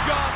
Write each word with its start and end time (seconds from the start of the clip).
Andrew 0.00 0.14
John. 0.14 0.32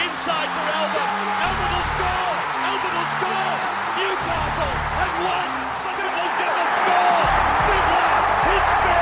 Inside 0.00 0.48
for 0.56 0.66
Elba. 0.72 1.04
Albert 1.44 1.68
will 1.68 1.86
score. 1.92 2.32
Albert 2.64 2.94
will 2.96 3.10
score. 3.20 3.56
Newcastle 3.96 4.74
have 4.96 5.14
won. 5.20 5.48
Fittler's 5.96 6.34
going 6.40 6.56
to 6.56 6.66
score. 6.80 7.24
Fittler, 7.66 8.16
it's 8.56 8.95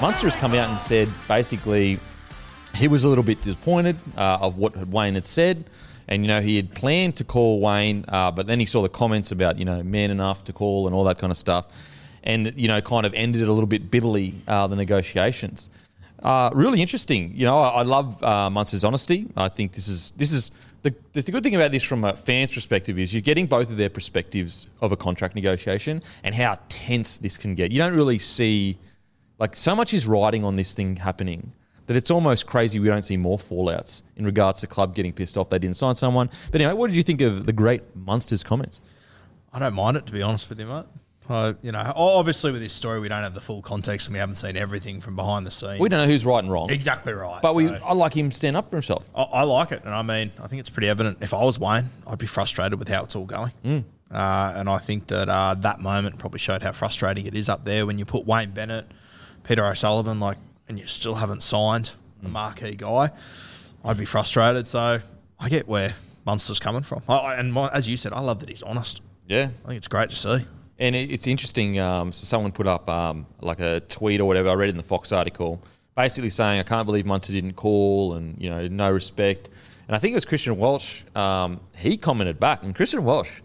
Munster 0.00 0.28
has 0.28 0.36
come 0.36 0.54
out 0.54 0.70
and 0.70 0.80
said 0.80 1.08
basically 1.26 1.98
he 2.76 2.86
was 2.86 3.02
a 3.02 3.08
little 3.08 3.24
bit 3.24 3.42
disappointed 3.42 3.96
uh, 4.16 4.38
of 4.40 4.56
what 4.56 4.76
Wayne 4.86 5.14
had 5.14 5.24
said. 5.24 5.64
And, 6.06 6.22
you 6.22 6.28
know, 6.28 6.40
he 6.40 6.54
had 6.54 6.72
planned 6.72 7.16
to 7.16 7.24
call 7.24 7.60
Wayne, 7.60 8.04
uh, 8.06 8.30
but 8.30 8.46
then 8.46 8.60
he 8.60 8.66
saw 8.66 8.80
the 8.80 8.88
comments 8.88 9.32
about, 9.32 9.58
you 9.58 9.64
know, 9.64 9.82
man 9.82 10.12
enough 10.12 10.44
to 10.44 10.52
call 10.52 10.86
and 10.86 10.94
all 10.94 11.02
that 11.04 11.18
kind 11.18 11.32
of 11.32 11.36
stuff. 11.36 11.66
And, 12.22 12.52
you 12.56 12.68
know, 12.68 12.80
kind 12.80 13.06
of 13.06 13.14
ended 13.14 13.42
it 13.42 13.48
a 13.48 13.52
little 13.52 13.66
bit 13.66 13.90
bitterly, 13.90 14.34
uh, 14.46 14.68
the 14.68 14.76
negotiations. 14.76 15.68
Uh, 16.22 16.50
really 16.54 16.80
interesting. 16.80 17.32
You 17.34 17.46
know, 17.46 17.58
I, 17.58 17.68
I 17.68 17.82
love 17.82 18.22
uh, 18.22 18.48
Munster's 18.50 18.84
honesty. 18.84 19.26
I 19.36 19.48
think 19.48 19.72
this 19.72 19.88
is 19.88 20.12
this 20.16 20.32
is 20.32 20.52
the, 20.82 20.94
the 21.12 21.22
good 21.22 21.42
thing 21.42 21.56
about 21.56 21.72
this 21.72 21.82
from 21.82 22.04
a 22.04 22.12
fan's 22.16 22.54
perspective 22.54 22.98
is 22.98 23.12
you're 23.12 23.20
getting 23.20 23.46
both 23.46 23.68
of 23.68 23.76
their 23.76 23.90
perspectives 23.90 24.68
of 24.80 24.92
a 24.92 24.96
contract 24.96 25.34
negotiation 25.34 26.02
and 26.22 26.34
how 26.34 26.58
tense 26.68 27.16
this 27.16 27.36
can 27.36 27.54
get. 27.54 27.72
You 27.72 27.78
don't 27.78 27.94
really 27.94 28.18
see 28.18 28.78
like 29.38 29.56
so 29.56 29.74
much 29.74 29.94
is 29.94 30.06
riding 30.06 30.44
on 30.44 30.56
this 30.56 30.74
thing 30.74 30.96
happening 30.96 31.52
that 31.86 31.96
it's 31.96 32.10
almost 32.10 32.46
crazy 32.46 32.78
we 32.78 32.88
don't 32.88 33.02
see 33.02 33.16
more 33.16 33.38
fallouts 33.38 34.02
in 34.16 34.24
regards 34.24 34.60
to 34.60 34.66
club 34.66 34.94
getting 34.94 35.12
pissed 35.12 35.38
off 35.38 35.48
they 35.48 35.58
didn't 35.58 35.76
sign 35.76 35.94
someone. 35.94 36.28
But 36.52 36.60
anyway, 36.60 36.74
what 36.74 36.88
did 36.88 36.96
you 36.96 37.02
think 37.02 37.20
of 37.22 37.46
the 37.46 37.52
great 37.52 37.96
Munster's 37.96 38.42
comments? 38.42 38.82
I 39.52 39.58
don't 39.58 39.74
mind 39.74 39.96
it 39.96 40.06
to 40.06 40.12
be 40.12 40.22
honest 40.22 40.48
with 40.48 40.60
you, 40.60 40.66
mate. 40.66 40.84
I, 41.30 41.54
you 41.62 41.72
know, 41.72 41.92
obviously 41.94 42.52
with 42.52 42.62
this 42.62 42.72
story, 42.72 43.00
we 43.00 43.08
don't 43.08 43.22
have 43.22 43.34
the 43.34 43.40
full 43.40 43.60
context 43.60 44.06
and 44.06 44.14
we 44.14 44.18
haven't 44.18 44.36
seen 44.36 44.56
everything 44.56 45.00
from 45.00 45.14
behind 45.14 45.46
the 45.46 45.50
scenes. 45.50 45.78
We 45.78 45.88
don't 45.88 46.00
know 46.00 46.06
who's 46.06 46.24
right 46.24 46.42
and 46.42 46.50
wrong. 46.50 46.70
exactly 46.70 47.12
right. 47.12 47.40
But 47.42 47.54
we, 47.54 47.68
so 47.68 47.78
I 47.84 47.92
like 47.92 48.14
him 48.14 48.30
stand 48.30 48.56
up 48.56 48.70
for 48.70 48.76
himself. 48.76 49.04
I, 49.14 49.22
I 49.22 49.42
like 49.42 49.72
it, 49.72 49.82
and 49.84 49.94
I 49.94 50.02
mean, 50.02 50.32
I 50.42 50.46
think 50.46 50.60
it's 50.60 50.70
pretty 50.70 50.88
evident. 50.88 51.18
If 51.20 51.34
I 51.34 51.44
was 51.44 51.58
Wayne, 51.58 51.90
I'd 52.06 52.18
be 52.18 52.26
frustrated 52.26 52.78
with 52.78 52.88
how 52.88 53.04
it's 53.04 53.14
all 53.14 53.26
going. 53.26 53.52
Mm. 53.64 53.84
Uh, 54.10 54.54
and 54.56 54.70
I 54.70 54.78
think 54.78 55.08
that 55.08 55.28
uh, 55.28 55.54
that 55.58 55.80
moment 55.80 56.18
probably 56.18 56.38
showed 56.38 56.62
how 56.62 56.72
frustrating 56.72 57.26
it 57.26 57.34
is 57.34 57.48
up 57.50 57.64
there 57.64 57.84
when 57.84 57.98
you 57.98 58.06
put 58.06 58.26
Wayne 58.26 58.52
Bennett, 58.52 58.86
Peter 59.48 59.64
O'Sullivan, 59.64 60.20
like, 60.20 60.36
and 60.68 60.78
you 60.78 60.86
still 60.86 61.14
haven't 61.14 61.42
signed 61.42 61.92
a 62.22 62.28
marquee 62.28 62.76
guy. 62.76 63.10
I'd 63.82 63.96
be 63.96 64.04
frustrated. 64.04 64.66
So 64.66 65.00
I 65.40 65.48
get 65.48 65.66
where 65.66 65.94
Munster's 66.26 66.60
coming 66.60 66.82
from. 66.82 67.02
I, 67.08 67.16
I- 67.16 67.34
and 67.36 67.50
my, 67.50 67.68
as 67.70 67.88
you 67.88 67.96
said, 67.96 68.12
I 68.12 68.20
love 68.20 68.40
that 68.40 68.50
he's 68.50 68.62
honest. 68.62 69.00
Yeah. 69.26 69.48
I 69.64 69.68
think 69.68 69.78
it's 69.78 69.88
great 69.88 70.10
to 70.10 70.16
see. 70.16 70.44
And 70.78 70.94
it, 70.94 71.10
it's 71.10 71.26
interesting. 71.26 71.78
Um, 71.80 72.12
so 72.12 72.24
someone 72.26 72.52
put 72.52 72.66
up 72.66 72.90
um, 72.90 73.26
like 73.40 73.60
a 73.60 73.80
tweet 73.80 74.20
or 74.20 74.26
whatever. 74.26 74.50
I 74.50 74.52
read 74.54 74.68
in 74.68 74.76
the 74.76 74.82
Fox 74.82 75.12
article, 75.12 75.60
basically 75.96 76.30
saying, 76.30 76.60
"I 76.60 76.62
can't 76.62 76.86
believe 76.86 77.04
Munster 77.06 77.32
didn't 77.32 77.54
call, 77.54 78.14
and 78.14 78.40
you 78.40 78.48
know, 78.48 78.68
no 78.68 78.90
respect." 78.90 79.48
And 79.88 79.96
I 79.96 79.98
think 79.98 80.12
it 80.12 80.14
was 80.14 80.24
Christian 80.24 80.56
Welch. 80.56 81.04
Um, 81.16 81.60
he 81.76 81.96
commented 81.96 82.38
back, 82.38 82.62
and 82.62 82.74
Christian 82.76 83.02
Welch, 83.02 83.42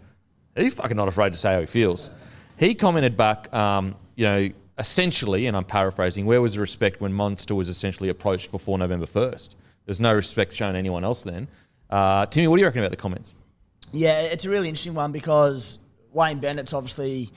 he's 0.56 0.74
fucking 0.74 0.96
not 0.96 1.08
afraid 1.08 1.32
to 1.32 1.38
say 1.38 1.54
how 1.54 1.60
he 1.60 1.66
feels. 1.66 2.10
He 2.56 2.74
commented 2.76 3.16
back, 3.16 3.52
um, 3.52 3.96
you 4.14 4.26
know, 4.26 4.48
essentially, 4.78 5.46
and 5.46 5.56
I'm 5.56 5.64
paraphrasing, 5.64 6.26
where 6.26 6.42
was 6.42 6.54
the 6.54 6.60
respect 6.60 7.00
when 7.00 7.12
Munster 7.12 7.54
was 7.54 7.68
essentially 7.68 8.08
approached 8.08 8.50
before 8.50 8.78
November 8.78 9.06
first? 9.06 9.56
There's 9.86 10.00
no 10.00 10.14
respect 10.14 10.54
shown 10.54 10.76
anyone 10.76 11.04
else 11.04 11.22
then. 11.22 11.48
Uh, 11.90 12.26
Timmy, 12.26 12.48
what 12.48 12.56
do 12.56 12.60
you 12.60 12.66
reckon 12.66 12.80
about 12.80 12.90
the 12.90 12.96
comments? 12.96 13.36
Yeah, 13.92 14.22
it's 14.22 14.44
a 14.44 14.50
really 14.50 14.68
interesting 14.68 14.94
one 14.94 15.12
because 15.12 15.78
Wayne 16.12 16.40
Bennett's 16.40 16.72
obviously 16.72 17.30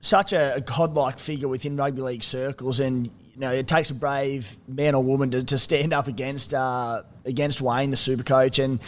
such 0.00 0.32
a, 0.32 0.56
a 0.56 0.60
godlike 0.60 1.18
figure 1.18 1.48
within 1.48 1.76
rugby 1.76 2.02
league 2.02 2.24
circles, 2.24 2.80
and 2.80 3.06
you 3.06 3.38
know 3.38 3.52
it 3.52 3.68
takes 3.68 3.90
a 3.90 3.94
brave 3.94 4.56
man 4.68 4.94
or 4.94 5.02
woman 5.02 5.30
to, 5.30 5.44
to 5.44 5.58
stand 5.58 5.92
up 5.92 6.08
against 6.08 6.52
uh, 6.52 7.02
against 7.24 7.60
Wayne, 7.60 7.90
the 7.90 7.96
super 7.96 8.22
coach, 8.22 8.58
and. 8.58 8.80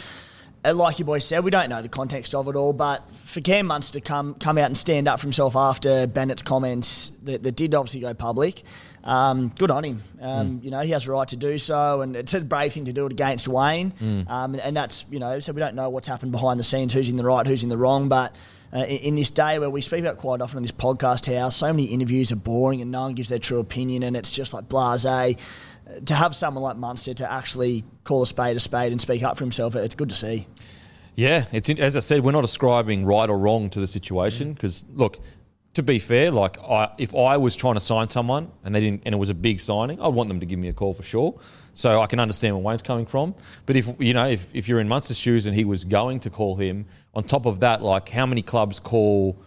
Uh, 0.65 0.73
Like 0.73 0.99
your 0.99 1.05
boy 1.05 1.19
said, 1.19 1.43
we 1.43 1.51
don't 1.51 1.69
know 1.69 1.81
the 1.81 1.89
context 1.89 2.33
of 2.35 2.47
it 2.47 2.55
all, 2.55 2.73
but 2.73 3.03
for 3.15 3.41
Cam 3.41 3.67
Munster 3.67 3.99
to 3.99 4.01
come 4.01 4.35
come 4.35 4.57
out 4.57 4.65
and 4.67 4.77
stand 4.77 5.07
up 5.07 5.19
for 5.19 5.25
himself 5.27 5.55
after 5.55 6.07
Bennett's 6.07 6.43
comments 6.43 7.11
that, 7.23 7.43
that 7.43 7.55
did 7.55 7.73
obviously 7.75 7.99
go 8.01 8.13
public, 8.13 8.63
um, 9.03 9.49
good 9.57 9.71
on 9.71 9.83
him. 9.83 10.03
Um, 10.21 10.59
You 10.63 10.71
know 10.71 10.79
he 10.81 10.91
has 10.91 11.07
a 11.07 11.11
right 11.11 11.27
to 11.29 11.35
do 11.35 11.57
so, 11.57 12.01
and 12.01 12.15
it's 12.15 12.33
a 12.33 12.41
brave 12.41 12.73
thing 12.73 12.85
to 12.85 12.93
do 12.93 13.05
it 13.05 13.11
against 13.11 13.47
Wayne. 13.47 13.93
Um, 14.27 14.55
and 14.55 14.75
that's 14.77 15.05
you 15.09 15.19
know 15.19 15.39
so 15.39 15.51
we 15.53 15.59
don't 15.59 15.75
know 15.75 15.89
what's 15.89 16.07
happened 16.07 16.31
behind 16.31 16.59
the 16.59 16.63
scenes, 16.63 16.93
who's 16.93 17.09
in 17.09 17.17
the 17.17 17.23
right, 17.25 17.45
who's 17.45 17.63
in 17.63 17.69
the 17.69 17.77
wrong. 17.77 18.07
But 18.09 18.35
uh, 18.73 18.85
in, 18.85 19.15
this 19.15 19.29
day 19.29 19.59
where 19.59 19.69
we 19.69 19.81
speak 19.81 19.99
about 19.99 20.17
quite 20.17 20.41
often 20.41 20.57
on 20.57 20.63
this 20.63 20.71
podcast 20.71 21.31
how 21.31 21.49
so 21.49 21.67
many 21.67 21.85
interviews 21.85 22.31
are 22.31 22.37
boring 22.37 22.81
and 22.81 22.91
no 22.91 23.03
one 23.03 23.13
gives 23.13 23.29
their 23.29 23.37
true 23.39 23.59
opinion, 23.59 24.03
and 24.03 24.15
it's 24.15 24.31
just 24.31 24.53
like 24.53 24.67
blasé. 24.69 25.37
To 26.05 26.15
have 26.15 26.35
someone 26.35 26.63
like 26.63 26.77
Munster 26.77 27.13
to 27.15 27.31
actually 27.31 27.83
call 28.03 28.21
a 28.21 28.27
spade 28.27 28.55
a 28.55 28.59
spade 28.59 28.91
and 28.91 28.99
speak 28.99 29.23
up 29.23 29.37
for 29.37 29.43
himself, 29.43 29.75
it's 29.75 29.95
good 29.95 30.09
to 30.09 30.15
see. 30.15 30.47
Yeah, 31.15 31.45
it's 31.51 31.69
as 31.69 31.95
I 31.95 31.99
said, 31.99 32.23
we're 32.23 32.31
not 32.31 32.43
ascribing 32.43 33.05
right 33.05 33.29
or 33.29 33.37
wrong 33.37 33.69
to 33.71 33.79
the 33.79 33.87
situation 33.87 34.51
mm. 34.51 34.55
because 34.55 34.85
look, 34.93 35.19
to 35.73 35.83
be 35.83 35.99
fair, 35.99 36.31
like 36.31 36.59
I, 36.59 36.89
if 36.97 37.15
I 37.15 37.37
was 37.37 37.55
trying 37.55 37.75
to 37.75 37.79
sign 37.79 38.09
someone 38.09 38.51
and 38.63 38.73
they 38.73 38.79
didn't, 38.79 39.03
and 39.05 39.13
it 39.13 39.17
was 39.17 39.29
a 39.29 39.33
big 39.33 39.59
signing, 39.59 39.99
I'd 39.99 40.13
want 40.13 40.29
them 40.29 40.39
to 40.39 40.45
give 40.45 40.59
me 40.59 40.67
a 40.69 40.73
call 40.73 40.93
for 40.93 41.03
sure. 41.03 41.39
So 41.73 42.01
I 42.01 42.05
can 42.05 42.19
understand 42.19 42.55
where 42.55 42.63
Wayne's 42.63 42.83
coming 42.83 43.07
from. 43.07 43.33
But 43.65 43.75
if 43.75 43.89
you 43.99 44.13
know, 44.13 44.27
if, 44.27 44.53
if 44.53 44.67
you're 44.67 44.79
in 44.79 44.87
Munster's 44.87 45.17
shoes 45.17 45.45
and 45.45 45.55
he 45.55 45.65
was 45.65 45.83
going 45.83 46.19
to 46.21 46.29
call 46.29 46.55
him, 46.55 46.85
on 47.15 47.23
top 47.23 47.45
of 47.45 47.59
that, 47.61 47.81
like 47.81 48.09
how 48.09 48.25
many 48.25 48.41
clubs 48.43 48.79
call, 48.79 49.37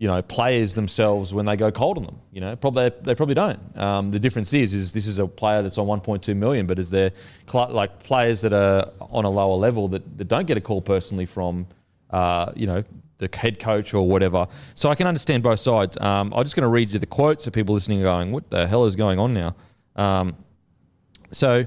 you 0.00 0.08
know, 0.08 0.22
players 0.22 0.74
themselves 0.74 1.34
when 1.34 1.44
they 1.44 1.56
go 1.56 1.70
cold 1.70 1.98
on 1.98 2.04
them? 2.04 2.18
You 2.32 2.40
know, 2.40 2.56
probably 2.56 2.90
they 3.02 3.14
probably 3.14 3.34
don't. 3.34 3.60
Um, 3.78 4.10
the 4.10 4.18
difference 4.18 4.54
is, 4.54 4.72
is 4.72 4.92
this 4.92 5.06
is 5.06 5.18
a 5.18 5.26
player 5.26 5.60
that's 5.60 5.76
on 5.76 5.86
1.2 5.86 6.34
million, 6.34 6.66
but 6.66 6.78
is 6.78 6.88
there 6.88 7.12
like 7.52 8.02
players 8.02 8.40
that 8.40 8.54
are 8.54 8.90
on 8.98 9.26
a 9.26 9.30
lower 9.30 9.56
level 9.56 9.88
that, 9.88 10.16
that 10.16 10.26
don't 10.26 10.46
get 10.46 10.56
a 10.56 10.60
call 10.60 10.80
personally 10.80 11.26
from, 11.26 11.66
uh, 12.08 12.50
you 12.56 12.66
know, 12.66 12.82
the 13.18 13.28
head 13.36 13.58
coach 13.58 13.92
or 13.92 14.08
whatever. 14.08 14.48
So 14.74 14.88
I 14.88 14.94
can 14.94 15.06
understand 15.06 15.42
both 15.42 15.60
sides. 15.60 15.98
Um, 16.00 16.32
I'm 16.34 16.44
just 16.44 16.56
going 16.56 16.62
to 16.62 16.68
read 16.68 16.90
you 16.90 16.98
the 16.98 17.04
quotes 17.04 17.46
of 17.46 17.52
people 17.52 17.74
listening 17.74 18.00
going, 18.00 18.32
what 18.32 18.48
the 18.48 18.66
hell 18.66 18.86
is 18.86 18.96
going 18.96 19.18
on 19.18 19.34
now? 19.34 19.54
Um, 19.96 20.34
so 21.30 21.66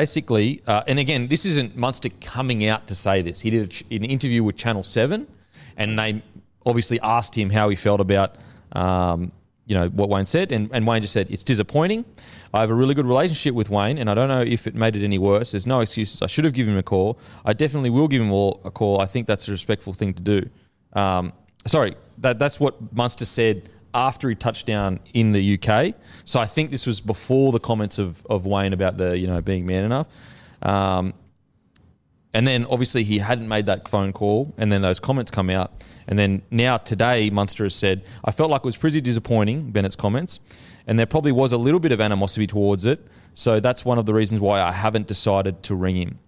Basically, 0.00 0.60
uh, 0.66 0.82
and 0.86 0.98
again, 0.98 1.26
this 1.28 1.46
isn't 1.46 1.74
Munster 1.74 2.10
coming 2.20 2.66
out 2.66 2.86
to 2.86 2.94
say 2.94 3.22
this. 3.22 3.40
He 3.40 3.48
did 3.48 3.82
an 3.90 4.04
interview 4.04 4.44
with 4.44 4.54
Channel 4.54 4.82
7, 4.82 5.26
and 5.78 5.98
they 5.98 6.22
obviously 6.66 7.00
asked 7.00 7.34
him 7.34 7.48
how 7.48 7.70
he 7.70 7.76
felt 7.76 8.00
about 8.00 8.34
um, 8.72 9.32
you 9.64 9.74
know 9.74 9.88
what 9.88 10.10
Wayne 10.10 10.26
said, 10.26 10.52
and, 10.52 10.68
and 10.74 10.86
Wayne 10.86 11.00
just 11.00 11.14
said 11.14 11.28
it's 11.30 11.42
disappointing. 11.42 12.04
I 12.52 12.60
have 12.60 12.70
a 12.70 12.74
really 12.74 12.94
good 12.94 13.06
relationship 13.06 13.54
with 13.54 13.70
Wayne, 13.70 13.96
and 13.96 14.10
I 14.10 14.14
don't 14.14 14.28
know 14.28 14.42
if 14.42 14.66
it 14.66 14.74
made 14.74 14.96
it 14.96 15.02
any 15.02 15.16
worse. 15.16 15.52
There's 15.52 15.66
no 15.66 15.80
excuses. 15.80 16.20
I 16.20 16.26
should 16.26 16.44
have 16.44 16.52
given 16.52 16.74
him 16.74 16.78
a 16.78 16.82
call. 16.82 17.18
I 17.46 17.54
definitely 17.54 17.90
will 17.90 18.06
give 18.06 18.20
him 18.20 18.32
all 18.32 18.60
a 18.64 18.70
call. 18.70 19.00
I 19.00 19.06
think 19.06 19.26
that's 19.26 19.48
a 19.48 19.50
respectful 19.50 19.94
thing 19.94 20.12
to 20.12 20.22
do. 20.34 20.38
Um, 20.92 21.32
sorry, 21.66 21.96
that 22.18 22.38
that's 22.38 22.60
what 22.60 22.74
Munster 22.94 23.24
said 23.24 23.70
after 23.96 24.28
he 24.28 24.34
touched 24.34 24.66
down 24.66 25.00
in 25.14 25.30
the 25.30 25.58
UK. 25.58 25.94
So 26.26 26.38
I 26.38 26.46
think 26.46 26.70
this 26.70 26.86
was 26.86 27.00
before 27.00 27.50
the 27.50 27.58
comments 27.58 27.98
of, 27.98 28.24
of 28.26 28.44
Wayne 28.44 28.74
about 28.74 28.98
the 28.98 29.18
you 29.18 29.26
know 29.26 29.40
being 29.40 29.66
man 29.66 29.84
enough. 29.84 30.06
Um, 30.62 31.14
and 32.34 32.46
then 32.46 32.66
obviously 32.66 33.02
he 33.02 33.18
hadn't 33.18 33.48
made 33.48 33.64
that 33.66 33.88
phone 33.88 34.12
call, 34.12 34.52
and 34.58 34.70
then 34.70 34.82
those 34.82 35.00
comments 35.00 35.30
come 35.30 35.48
out. 35.48 35.72
And 36.06 36.18
then 36.18 36.42
now 36.50 36.76
today, 36.76 37.30
Munster 37.30 37.64
has 37.64 37.74
said, 37.74 38.04
I 38.24 38.30
felt 38.30 38.50
like 38.50 38.60
it 38.60 38.66
was 38.66 38.76
pretty 38.76 39.00
disappointing, 39.00 39.70
Bennett's 39.70 39.96
comments, 39.96 40.38
and 40.86 40.98
there 40.98 41.06
probably 41.06 41.32
was 41.32 41.52
a 41.52 41.56
little 41.56 41.80
bit 41.80 41.92
of 41.92 42.00
animosity 42.00 42.46
towards 42.46 42.84
it. 42.84 43.00
So 43.32 43.58
that's 43.58 43.86
one 43.86 43.96
of 43.96 44.04
the 44.04 44.12
reasons 44.12 44.42
why 44.42 44.60
I 44.60 44.70
haven't 44.70 45.06
decided 45.06 45.62
to 45.64 45.74
ring 45.74 45.96
him. 45.96 46.18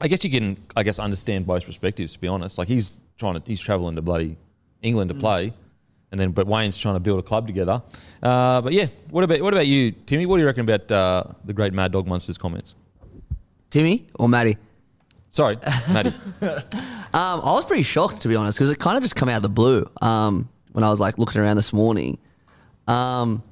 I 0.00 0.06
guess 0.06 0.22
you 0.22 0.30
can, 0.30 0.56
I 0.76 0.84
guess, 0.84 1.00
understand 1.00 1.46
both 1.46 1.66
perspectives. 1.66 2.12
To 2.12 2.20
be 2.20 2.28
honest, 2.28 2.56
like 2.56 2.68
he's 2.68 2.92
trying 3.18 3.34
to, 3.34 3.42
he's 3.44 3.60
traveling 3.60 3.96
to 3.96 4.02
bloody 4.02 4.36
England 4.80 5.08
to 5.08 5.14
play, 5.14 5.52
and 6.12 6.20
then 6.20 6.30
but 6.30 6.46
Wayne's 6.46 6.76
trying 6.76 6.94
to 6.94 7.00
build 7.00 7.18
a 7.18 7.22
club 7.22 7.46
together. 7.46 7.82
Uh, 8.22 8.60
but 8.60 8.72
yeah, 8.72 8.86
what 9.10 9.24
about 9.24 9.40
what 9.40 9.52
about 9.52 9.66
you, 9.66 9.90
Timmy? 9.90 10.26
What 10.26 10.36
do 10.36 10.40
you 10.42 10.46
reckon 10.46 10.60
about 10.68 10.90
uh, 10.92 11.24
the 11.44 11.52
great 11.52 11.72
Mad 11.72 11.90
Dog 11.90 12.06
Munster's 12.06 12.38
comments? 12.38 12.74
Timmy 13.70 14.06
or 14.14 14.28
Maddie? 14.28 14.58
Sorry, 15.30 15.58
Matty. 15.92 16.12
Um, 17.14 17.42
I 17.42 17.52
was 17.52 17.66
pretty 17.66 17.82
shocked 17.82 18.22
to 18.22 18.28
be 18.28 18.36
honest 18.36 18.56
because 18.56 18.70
it 18.70 18.78
kind 18.78 18.96
of 18.96 19.02
just 19.02 19.16
come 19.16 19.28
out 19.28 19.36
of 19.36 19.42
the 19.42 19.50
blue. 19.50 19.86
Um, 20.00 20.48
when 20.72 20.82
I 20.82 20.88
was 20.88 20.98
like 20.98 21.18
looking 21.18 21.42
around 21.42 21.56
this 21.56 21.70
morning, 21.70 22.16
um, 22.88 23.42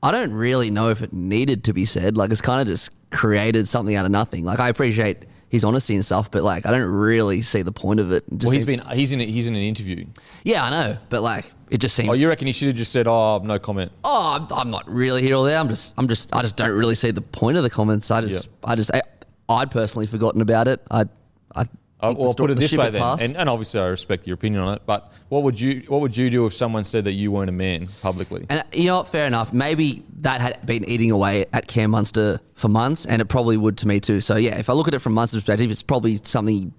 I 0.00 0.12
don't 0.12 0.32
really 0.32 0.70
know 0.70 0.88
if 0.90 1.02
it 1.02 1.12
needed 1.12 1.64
to 1.64 1.72
be 1.72 1.86
said. 1.86 2.16
Like 2.16 2.30
it's 2.30 2.40
kind 2.40 2.60
of 2.60 2.68
just 2.68 2.90
created 3.10 3.66
something 3.68 3.96
out 3.96 4.04
of 4.04 4.12
nothing. 4.12 4.44
Like 4.44 4.60
I 4.60 4.68
appreciate 4.68 5.24
his 5.48 5.64
honesty 5.64 5.96
and 5.96 6.04
stuff, 6.04 6.30
but 6.30 6.44
like 6.44 6.66
I 6.66 6.70
don't 6.70 6.88
really 6.88 7.42
see 7.42 7.62
the 7.62 7.72
point 7.72 7.98
of 7.98 8.12
it. 8.12 8.24
Just 8.30 8.44
well, 8.44 8.52
he's 8.52 8.64
been 8.64 8.80
he's 8.92 9.10
in 9.10 9.20
a, 9.20 9.24
he's 9.24 9.48
in 9.48 9.56
an 9.56 9.62
interview. 9.62 10.06
yeah, 10.44 10.64
I 10.64 10.70
know, 10.70 10.98
but 11.08 11.22
like 11.22 11.50
it 11.70 11.78
just 11.78 11.94
seems. 11.94 12.08
Oh, 12.08 12.12
you 12.14 12.28
reckon 12.28 12.46
he 12.46 12.52
should 12.52 12.68
have 12.68 12.76
just 12.76 12.92
said, 12.92 13.06
"Oh, 13.06 13.40
no 13.42 13.58
comment." 13.58 13.92
oh, 14.04 14.38
I'm, 14.38 14.52
I'm 14.56 14.70
not 14.70 14.88
really 14.88 15.22
here 15.22 15.36
or 15.36 15.46
there. 15.46 15.58
I'm 15.58 15.68
just, 15.68 15.94
I'm 15.98 16.08
just, 16.08 16.34
I 16.34 16.42
just 16.42 16.56
don't 16.56 16.76
really 16.76 16.94
see 16.94 17.10
the 17.10 17.20
point 17.20 17.56
of 17.56 17.62
the 17.62 17.70
comments. 17.70 18.10
I 18.10 18.20
just. 18.22 18.48
I 18.64 18.74
just, 18.74 18.94
I, 18.94 19.02
I'd 19.48 19.70
personally 19.70 20.06
forgotten 20.06 20.40
about 20.40 20.68
it. 20.68 20.80
I, 20.90 21.04
I. 21.54 21.66
Uh, 22.00 22.12
the 22.12 22.20
well, 22.20 22.34
put 22.34 22.50
it 22.50 22.58
this 22.58 22.72
way 22.76 22.90
then, 22.90 23.02
and, 23.02 23.36
and 23.36 23.48
obviously 23.48 23.80
I 23.80 23.86
respect 23.86 24.24
your 24.24 24.34
opinion 24.34 24.62
on 24.62 24.74
it. 24.74 24.82
But 24.86 25.12
what 25.30 25.42
would 25.42 25.60
you 25.60 25.82
what 25.88 26.00
would 26.00 26.16
you 26.16 26.30
do 26.30 26.46
if 26.46 26.54
someone 26.54 26.84
said 26.84 27.02
that 27.04 27.14
you 27.14 27.32
weren't 27.32 27.48
a 27.48 27.52
man 27.52 27.88
publicly? 28.02 28.46
And 28.48 28.62
you 28.72 28.84
know 28.84 28.98
what? 28.98 29.08
Fair 29.08 29.26
enough. 29.26 29.52
Maybe 29.52 30.04
that 30.18 30.40
had 30.40 30.64
been 30.64 30.84
eating 30.84 31.10
away 31.10 31.46
at 31.52 31.66
Cam 31.66 31.90
Munster 31.90 32.40
for 32.54 32.68
months, 32.68 33.04
and 33.04 33.20
it 33.20 33.24
probably 33.24 33.56
would 33.56 33.78
to 33.78 33.88
me 33.88 33.98
too. 33.98 34.20
So 34.20 34.36
yeah, 34.36 34.58
if 34.58 34.70
I 34.70 34.74
look 34.74 34.86
at 34.86 34.94
it 34.94 35.00
from 35.00 35.14
Munster's 35.14 35.42
perspective, 35.42 35.72
it's 35.72 35.82
probably 35.82 36.20
something 36.22 36.72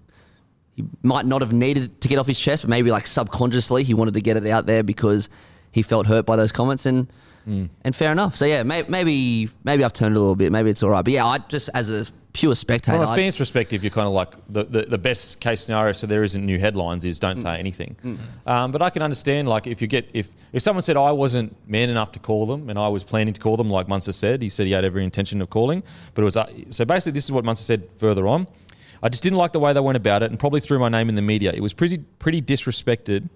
he 0.79 1.07
might 1.07 1.25
not 1.25 1.41
have 1.41 1.51
needed 1.53 1.99
to 2.01 2.07
get 2.07 2.17
off 2.19 2.27
his 2.27 2.39
chest, 2.39 2.63
but 2.63 2.69
maybe 2.69 2.91
like 2.91 3.05
subconsciously 3.07 3.83
he 3.83 3.93
wanted 3.93 4.13
to 4.13 4.21
get 4.21 4.37
it 4.37 4.47
out 4.47 4.65
there 4.65 4.83
because 4.83 5.29
he 5.71 5.81
felt 5.81 6.07
hurt 6.07 6.25
by 6.25 6.35
those 6.35 6.51
comments, 6.51 6.85
and 6.85 7.07
Hmm. 7.45 7.65
and 7.83 7.95
fair 7.95 8.11
enough. 8.11 8.35
So 8.35 8.45
yeah, 8.45 8.63
may, 8.63 8.83
maybe 8.87 9.49
maybe 9.63 9.83
I've 9.83 9.93
turned 9.93 10.15
a 10.15 10.19
little 10.19 10.35
bit. 10.35 10.51
Maybe 10.51 10.69
it's 10.69 10.83
all 10.83 10.89
right. 10.89 11.03
But 11.03 11.13
yeah, 11.13 11.25
I 11.25 11.37
just 11.39 11.69
as 11.73 11.89
a 11.89 12.05
pure 12.33 12.53
spectator, 12.53 12.97
From 12.99 13.09
a 13.09 13.15
fan's 13.15 13.37
perspective, 13.37 13.83
you're 13.83 13.89
kind 13.91 14.07
of 14.07 14.13
like 14.13 14.31
the, 14.49 14.63
the, 14.65 14.81
the 14.83 14.97
best 14.99 15.39
case 15.39 15.61
scenario, 15.61 15.93
so 15.93 16.05
there 16.05 16.21
isn't 16.23 16.45
new 16.45 16.59
headlines, 16.59 17.03
is 17.05 17.17
Mm. 17.17 17.21
don't 17.21 17.39
say 17.41 17.57
anything. 17.57 17.95
Um, 18.45 18.71
but 18.71 18.81
I 18.83 18.89
can 18.91 19.01
understand, 19.01 19.47
like, 19.49 19.65
if 19.67 19.81
you 19.81 19.87
get 19.87 20.07
if 20.13 20.29
if 20.53 20.61
someone 20.61 20.81
said 20.83 20.95
I 20.97 21.11
wasn't 21.11 21.55
man 21.67 21.89
enough 21.89 22.11
to 22.13 22.19
call 22.19 22.45
them, 22.45 22.69
and 22.69 22.77
I 22.77 22.87
was 22.89 23.03
planning 23.03 23.33
to 23.33 23.39
call 23.41 23.57
them, 23.57 23.69
like 23.71 23.87
Munster 23.87 24.11
said, 24.13 24.41
he 24.41 24.49
said 24.49 24.65
he 24.67 24.73
had 24.73 24.85
every 24.85 25.03
intention 25.03 25.41
of 25.41 25.49
calling, 25.49 25.81
but 26.13 26.21
it 26.21 26.25
was 26.25 26.37
uh, 26.37 26.45
so 26.71 26.85
basically 26.85 27.13
this 27.13 27.23
is 27.25 27.31
what 27.31 27.45
Munster 27.45 27.63
said 27.63 27.83
further 27.97 28.27
on. 28.27 28.47
I 29.01 29.09
just 29.09 29.23
didn't 29.23 29.37
like 29.37 29.53
the 29.53 29.59
way 29.59 29.73
they 29.73 29.79
went 29.79 29.97
about 29.97 30.23
it, 30.23 30.29
and 30.29 30.39
probably 30.39 30.59
threw 30.59 30.79
my 30.79 30.89
name 30.89 31.09
in 31.09 31.15
the 31.15 31.21
media. 31.21 31.51
It 31.53 31.61
was 31.61 31.73
pretty 31.73 31.99
pretty 32.19 32.41
disrespected. 32.41 33.29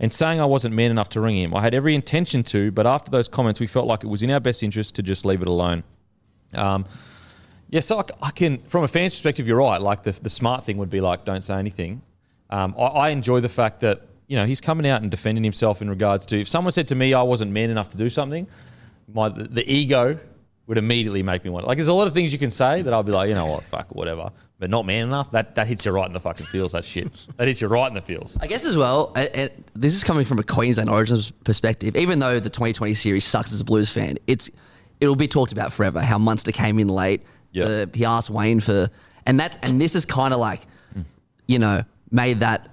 And 0.00 0.12
saying 0.12 0.40
I 0.40 0.44
wasn't 0.44 0.74
man 0.74 0.90
enough 0.90 1.08
to 1.10 1.20
ring 1.20 1.36
him. 1.36 1.54
I 1.54 1.62
had 1.62 1.72
every 1.72 1.94
intention 1.94 2.42
to, 2.44 2.72
but 2.72 2.84
after 2.84 3.12
those 3.12 3.28
comments, 3.28 3.60
we 3.60 3.68
felt 3.68 3.86
like 3.86 4.02
it 4.02 4.08
was 4.08 4.22
in 4.22 4.30
our 4.30 4.40
best 4.40 4.62
interest 4.62 4.96
to 4.96 5.02
just 5.02 5.24
leave 5.24 5.40
it 5.40 5.46
alone. 5.46 5.84
Um, 6.52 6.84
yeah, 7.70 7.80
so 7.80 8.00
I, 8.00 8.04
I 8.26 8.30
can, 8.30 8.58
from 8.64 8.82
a 8.82 8.88
fan's 8.88 9.14
perspective, 9.14 9.46
you're 9.46 9.58
right. 9.58 9.80
Like 9.80 10.02
the, 10.02 10.12
the 10.12 10.30
smart 10.30 10.64
thing 10.64 10.78
would 10.78 10.90
be 10.90 11.00
like, 11.00 11.24
don't 11.24 11.42
say 11.42 11.54
anything. 11.54 12.02
Um, 12.50 12.74
I, 12.78 12.82
I 12.82 13.08
enjoy 13.10 13.40
the 13.40 13.48
fact 13.48 13.80
that 13.80 14.02
you 14.26 14.36
know 14.36 14.46
he's 14.46 14.60
coming 14.60 14.86
out 14.86 15.02
and 15.02 15.10
defending 15.10 15.44
himself 15.44 15.82
in 15.82 15.90
regards 15.90 16.24
to 16.26 16.40
if 16.40 16.48
someone 16.48 16.72
said 16.72 16.88
to 16.88 16.94
me 16.94 17.12
I 17.14 17.22
wasn't 17.22 17.52
man 17.52 17.70
enough 17.70 17.90
to 17.90 17.96
do 17.96 18.08
something, 18.08 18.46
my 19.12 19.28
the, 19.28 19.44
the 19.44 19.72
ego 19.72 20.18
would 20.66 20.78
immediately 20.78 21.22
make 21.22 21.44
me 21.44 21.50
want. 21.50 21.66
Like 21.66 21.76
there's 21.76 21.88
a 21.88 21.92
lot 21.94 22.06
of 22.06 22.14
things 22.14 22.32
you 22.32 22.38
can 22.38 22.50
say 22.50 22.80
that 22.82 22.92
I'll 22.94 23.02
be 23.02 23.12
like, 23.12 23.28
you 23.28 23.34
know 23.34 23.46
what, 23.46 23.64
fuck, 23.64 23.94
whatever, 23.94 24.30
but 24.58 24.70
not 24.70 24.86
man 24.86 25.04
enough. 25.08 25.30
That 25.30 25.54
that 25.56 25.66
hits 25.66 25.84
you 25.84 25.92
right 25.92 26.06
in 26.06 26.12
the 26.12 26.20
fucking 26.20 26.46
feels. 26.46 26.72
That 26.72 26.84
shit. 26.84 27.10
That 27.36 27.48
hits 27.48 27.60
you 27.60 27.68
right 27.68 27.88
in 27.88 27.94
the 27.94 28.00
feels. 28.00 28.38
I 28.40 28.46
guess 28.46 28.64
as 28.64 28.76
well, 28.76 29.12
uh, 29.16 29.26
uh, 29.34 29.48
this 29.74 29.94
is 29.94 30.02
coming 30.04 30.24
from 30.24 30.38
a 30.38 30.42
Queensland 30.42 30.88
Origins 30.88 31.30
perspective. 31.30 31.96
Even 31.96 32.18
though 32.18 32.40
the 32.40 32.50
2020 32.50 32.94
series 32.94 33.24
sucks 33.24 33.52
as 33.52 33.60
a 33.60 33.64
Blues 33.64 33.90
fan, 33.90 34.16
it's 34.26 34.50
it'll 35.00 35.16
be 35.16 35.28
talked 35.28 35.52
about 35.52 35.72
forever. 35.72 36.00
How 36.00 36.18
Munster 36.18 36.52
came 36.52 36.78
in 36.78 36.88
late. 36.88 37.22
Yeah. 37.52 37.64
The- 37.64 37.90
he 37.92 38.04
asked 38.04 38.30
Wayne 38.30 38.60
for, 38.60 38.88
and 39.26 39.38
that's 39.38 39.58
and 39.62 39.80
this 39.80 39.94
is 39.94 40.04
kind 40.06 40.32
of 40.32 40.40
like, 40.40 40.62
you 41.46 41.58
know, 41.58 41.82
made 42.10 42.40
that 42.40 42.70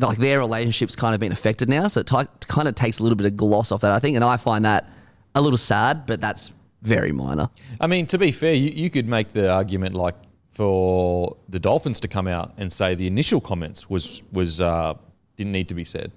like 0.00 0.18
their 0.18 0.38
relationship's 0.40 0.96
kind 0.96 1.14
of 1.14 1.20
been 1.20 1.32
affected 1.32 1.68
now. 1.68 1.86
So 1.88 2.00
it 2.00 2.06
ti- 2.08 2.46
kind 2.48 2.66
of 2.68 2.74
takes 2.74 2.98
a 2.98 3.02
little 3.02 3.16
bit 3.16 3.26
of 3.26 3.36
gloss 3.36 3.70
off 3.72 3.80
that, 3.82 3.92
I 3.92 3.98
think, 4.00 4.16
and 4.16 4.24
I 4.24 4.36
find 4.36 4.64
that 4.64 4.88
a 5.34 5.40
little 5.40 5.56
sad, 5.56 6.06
but 6.06 6.20
that's 6.20 6.52
very 6.82 7.12
minor. 7.12 7.50
I 7.80 7.86
mean, 7.86 8.06
to 8.06 8.18
be 8.18 8.32
fair, 8.32 8.54
you, 8.54 8.70
you 8.70 8.90
could 8.90 9.08
make 9.08 9.30
the 9.30 9.50
argument 9.50 9.94
like 9.94 10.14
for 10.50 11.36
the 11.48 11.58
Dolphins 11.58 12.00
to 12.00 12.08
come 12.08 12.26
out 12.26 12.52
and 12.56 12.72
say 12.72 12.94
the 12.94 13.06
initial 13.06 13.40
comments 13.40 13.88
was 13.88 14.22
was 14.32 14.60
uh, 14.60 14.94
didn't 15.36 15.52
need 15.52 15.68
to 15.68 15.74
be 15.74 15.84
said. 15.84 16.12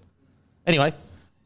Anyway, 0.66 0.94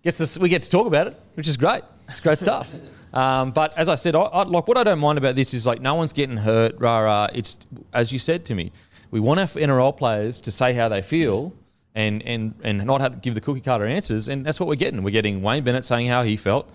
gets 0.04 0.22
us 0.22 0.38
we 0.38 0.50
get 0.50 0.64
to 0.64 0.70
talk 0.70 0.88
about 0.88 1.08
it, 1.08 1.20
which 1.34 1.48
is 1.48 1.58
great. 1.58 1.84
It's 2.10 2.20
great 2.20 2.38
stuff. 2.38 2.74
Um, 3.14 3.52
but 3.52 3.78
as 3.78 3.88
I 3.88 3.96
said, 3.96 4.14
I, 4.14 4.24
I, 4.24 4.44
like 4.44 4.68
what 4.68 4.78
I 4.78 4.84
don't 4.84 5.00
mind 5.00 5.18
about 5.18 5.36
this 5.36 5.54
is 5.54 5.66
like 5.66 5.80
no 5.80 5.96
one's 5.96 6.12
getting 6.12 6.36
hurt. 6.36 6.78
Rah 6.78 7.00
rah. 7.00 7.30
It's 7.34 7.56
as 7.94 8.12
you 8.12 8.20
said 8.20 8.44
to 8.48 8.56
me, 8.56 8.74
we 9.10 9.22
want 9.22 9.40
our 9.40 9.46
NRL 9.46 9.96
players 9.96 10.42
to 10.42 10.52
say 10.52 10.74
how 10.74 10.90
they 10.90 11.02
feel. 11.02 11.54
And, 11.98 12.22
and, 12.24 12.54
and 12.62 12.84
not 12.84 13.00
have 13.00 13.14
to 13.14 13.20
give 13.20 13.36
the 13.36 13.40
cookie 13.40 13.62
cutter 13.62 13.86
answers, 13.86 14.28
and 14.28 14.46
that's 14.46 14.60
what 14.60 14.68
we're 14.68 14.76
getting. 14.76 15.02
We're 15.02 15.12
getting 15.12 15.42
Wayne 15.42 15.64
Bennett 15.64 15.86
saying 15.86 16.08
how 16.08 16.24
he 16.24 16.36
felt, 16.36 16.70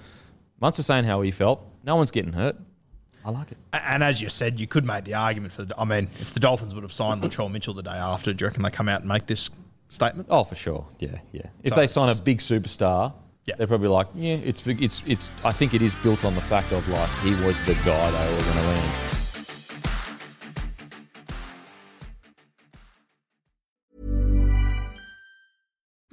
Munster 0.63 0.83
saying 0.83 1.05
how 1.05 1.21
he 1.21 1.31
felt. 1.31 1.63
No 1.85 1.97
one's 1.97 2.11
getting 2.11 2.33
hurt. 2.33 2.57
I 3.25 3.31
like 3.31 3.53
it. 3.53 3.59
And 3.73 4.03
as 4.03 4.23
you 4.23 4.29
said, 4.31 4.59
you 4.59 4.67
could 4.67 4.85
make 4.85 5.05
the 5.05 5.15
argument 5.15 5.53
for 5.53 5.65
the. 5.65 5.79
I 5.79 5.85
mean, 5.85 6.09
if 6.21 6.33
the 6.33 6.41
Dolphins 6.41 6.75
would 6.75 6.83
have 6.85 6.93
signed 6.93 7.23
Latrell 7.23 7.51
Mitchell 7.51 7.75
the 7.75 7.83
day 7.83 7.91
after, 7.91 8.33
do 8.33 8.43
you 8.45 8.49
reckon 8.49 8.63
they 8.63 8.71
come 8.71 8.89
out 8.89 9.01
and 9.01 9.09
make 9.09 9.27
this 9.27 9.51
statement? 9.91 10.29
Oh, 10.31 10.43
for 10.45 10.55
sure. 10.55 10.87
Yeah, 10.99 11.19
yeah. 11.33 11.43
If 11.63 11.75
So 11.75 11.81
they 11.81 11.87
sign 11.87 12.09
a 12.17 12.19
big 12.19 12.39
superstar, 12.39 13.13
Yeah. 13.45 13.57
they're 13.59 13.67
probably 13.67 13.89
like, 13.89 14.07
yeah, 14.15 14.35
it's 14.37 14.67
it's 14.67 15.03
it's. 15.07 15.31
I 15.45 15.53
think 15.53 15.75
it 15.75 15.83
is 15.83 15.95
built 15.97 16.25
on 16.25 16.35
the 16.35 16.41
fact 16.41 16.73
of 16.73 16.87
like 16.89 17.11
he 17.19 17.31
was 17.45 17.63
the 17.67 17.75
guy 17.85 18.11
they 18.11 18.35
were 18.37 18.43
going 18.43 18.57
to 18.57 18.63
land. 18.63 19.10